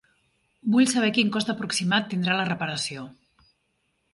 Vull 0.75 0.87
saber 0.93 1.11
quin 1.17 1.29
cost 1.35 1.51
aproximat 1.53 2.09
tindrà 2.15 2.39
la 2.41 2.49
reparació. 2.51 3.05